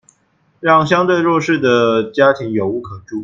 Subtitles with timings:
[0.59, 3.19] 讓相對弱勢的家庭有屋可住